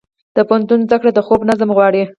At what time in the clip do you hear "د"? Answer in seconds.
0.35-0.37, 1.13-1.19